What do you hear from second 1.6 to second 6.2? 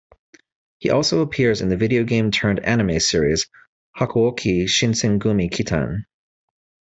in the video-game-turned-anime series "Hakuouki Shinsengumi Kitan".